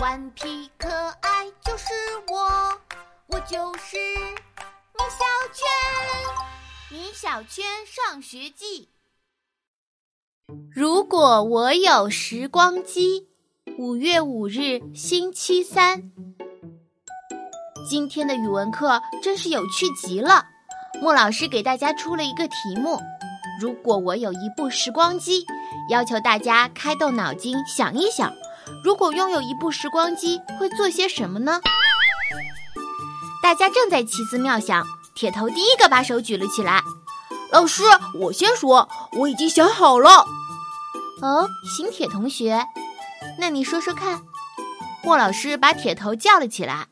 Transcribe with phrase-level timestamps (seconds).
[0.00, 1.92] 顽皮可爱就是
[2.30, 2.48] 我，
[3.26, 5.66] 我就是米小圈。
[6.88, 8.90] 米小圈上学记。
[10.70, 13.26] 如果我有时光机，
[13.76, 16.12] 五月五日星期三。
[17.90, 20.46] 今天的语文课真是有趣极了。
[21.02, 23.00] 莫老师给大家出了一个题目：
[23.60, 25.44] 如果我有一部时光机，
[25.90, 28.32] 要求大家开动脑筋想一想，
[28.82, 31.60] 如果拥有一部时光机，会做些什么呢？
[33.42, 36.82] 大家正在奇思妙想，铁头第一个把手举了起来。
[37.50, 37.82] 老师，
[38.20, 40.26] 我先说，我已经想好了。
[41.22, 42.62] 哦，新铁同学，
[43.38, 44.22] 那你说说看。
[45.02, 46.88] 莫老师把铁头叫了起来。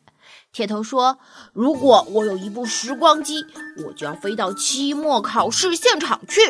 [0.52, 1.18] 铁头说
[1.52, 3.44] ：“如果我有一部时光机，
[3.84, 6.40] 我就要飞到期末考试现场去。”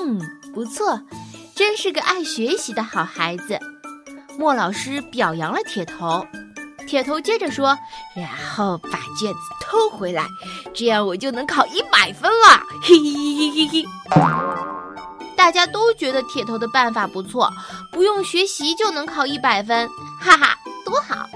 [0.00, 0.18] 嗯，
[0.52, 1.00] 不错，
[1.54, 3.60] 真是个爱学习的好孩子。
[4.38, 6.26] 莫老师表扬了铁头。
[6.86, 7.76] 铁头接着说
[8.14, 10.24] ：“然后把卷子偷回来，
[10.72, 13.84] 这样我就能考一百分了。”嘿嘿嘿嘿嘿。
[15.36, 17.52] 大家都觉得铁头的办法不错，
[17.92, 19.88] 不用学习就能考一百分，
[20.20, 21.26] 哈哈，多好！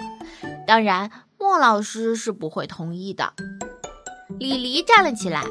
[0.67, 3.33] 当然，莫老师是不会同意的。
[4.39, 5.45] 李黎站了起来，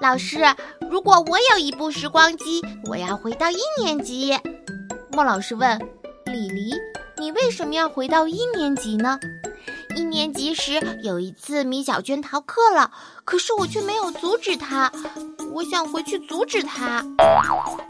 [0.00, 0.38] 老师，
[0.90, 4.38] 如果我有一部时光机，我要回到一年级。
[5.12, 5.78] 莫老师问
[6.26, 6.71] 李黎
[7.22, 9.20] ：“你为什么要回到一年级呢？”
[9.94, 12.90] 一年级时有一次，米小圈逃课了，
[13.24, 14.90] 可是我却没有阻止他。
[15.52, 17.06] 我想回去阻止他。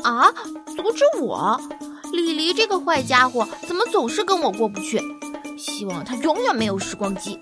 [0.03, 0.31] 啊，
[0.77, 1.59] 阻止我？
[2.13, 5.01] 李黎这个坏家伙怎么总是跟我过不去？
[5.57, 7.39] 希望他永远没有时光机。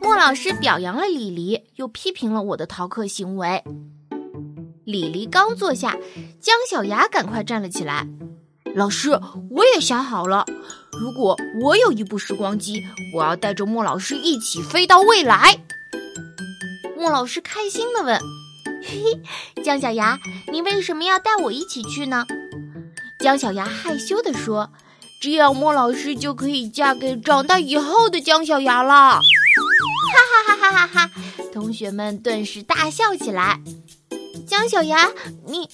[0.00, 3.62] 莫老师表扬了李黎，又批评了我的逃课行为。
[4.84, 5.96] 李黎刚坐下，
[6.40, 8.08] 姜小牙赶快站了起来。
[8.74, 9.10] 老师，
[9.50, 10.44] 我也想好了，
[10.92, 12.82] 如果我有一部时光机，
[13.14, 15.58] 我要带着莫老师一起飞到未来。
[16.96, 18.20] 莫老师开心地问
[18.84, 20.18] ：“嘿嘿，姜小牙，
[20.52, 22.26] 你为什么要带我一起去呢？”
[23.18, 24.70] 姜小牙害羞地说。
[25.22, 29.20] 这样，莫老师就可以嫁给长大以后的姜小牙了。
[29.20, 29.20] 哈
[30.46, 31.10] 哈哈哈哈哈！
[31.52, 33.60] 同学们顿时大笑起来。
[34.46, 35.10] 姜小牙，
[35.46, 35.68] 你……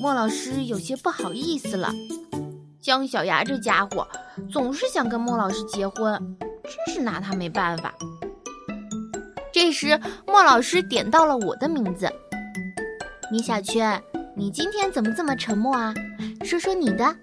[0.00, 1.92] 莫老师有些不好意思了。
[2.80, 4.06] 姜小牙这家伙
[4.52, 7.94] 总是想跟莫老师结婚，真是拿他没办法。
[9.52, 12.10] 这时，莫老师点到了我的名字
[13.32, 14.02] ：“米小圈，
[14.36, 15.94] 你今天怎么这么沉默啊？
[16.44, 17.16] 说说你的。”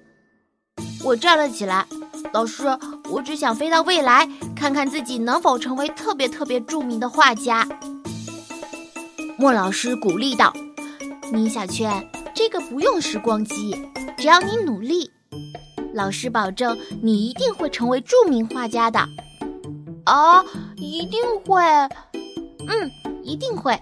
[1.03, 1.85] 我站了起来，
[2.31, 2.65] 老师，
[3.11, 7.67] 我只想飞到未来，看看自己能否成为特别特别著名的画家。
[9.37, 10.53] 莫老师鼓励道
[11.33, 13.75] ：“米小圈，这个不用时光机，
[14.17, 15.11] 只要你努力，
[15.93, 18.99] 老师保证你一定会成为著名画家的。”
[20.05, 20.43] 啊，
[20.77, 21.61] 一定会，
[22.67, 22.91] 嗯，
[23.23, 23.79] 一定会。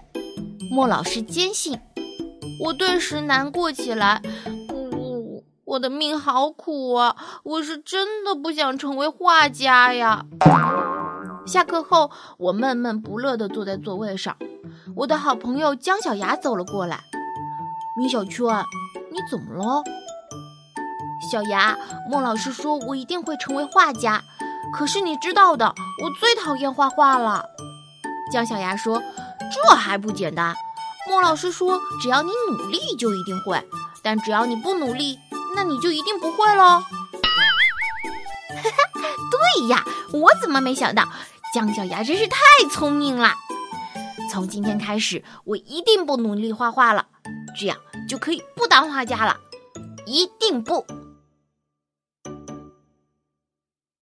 [0.70, 1.78] 莫老师坚信。
[2.60, 4.20] 我顿时难过起来。
[4.70, 7.16] 呜呜我的命好苦啊！
[7.42, 10.26] 我是真的不想成为画家呀。
[11.46, 14.36] 下课后，我闷闷不乐地坐在座位上。
[14.94, 17.02] 我的好朋友姜小牙走了过来。
[17.96, 18.46] 米小圈，
[19.10, 19.82] 你怎么了？
[21.30, 21.76] 小牙，
[22.08, 24.22] 莫老师说我一定会成为画家，
[24.72, 27.44] 可是你知道的，我最讨厌画画了。
[28.32, 29.02] 姜小牙说
[29.52, 30.54] ：“这还不简单？
[31.08, 33.62] 莫老师说，只要你努力就一定会，
[34.02, 35.18] 但只要你不努力。”
[35.52, 36.62] 那你就一定不会喽！
[36.62, 36.84] 哈
[38.62, 39.00] 哈，
[39.32, 41.08] 对呀，我怎么没想到？
[41.52, 42.38] 姜小牙真是太
[42.70, 43.34] 聪明了。
[44.30, 47.06] 从今天开始，我一定不努力画画了，
[47.56, 47.76] 这样
[48.08, 49.38] 就可以不当画家了，
[50.06, 50.86] 一定不。